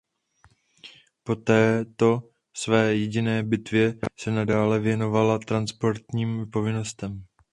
Po 1.23 1.35
této 1.35 2.29
své 2.53 2.95
jediné 2.95 3.43
bitvě 3.43 3.95
se 4.19 4.31
nadále 4.31 4.79
věnovala 4.79 5.39
transportním 5.39 6.49
povinnostem. 6.51 7.25